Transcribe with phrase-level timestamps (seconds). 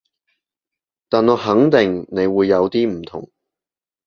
[1.09, 3.29] 但我肯定你會有啲唔同